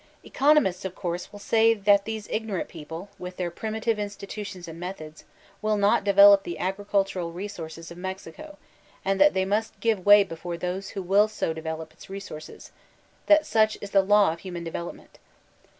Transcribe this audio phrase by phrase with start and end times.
[0.23, 5.25] Economists, of course, will say that these ignorant people, with their primitive institutions and methods,
[5.61, 8.57] will not develop the agricultural resources of Mexico,
[9.05, 12.71] and diat they must give way before those who will so develop its resources;
[13.27, 15.19] that such b the law of human develop ment.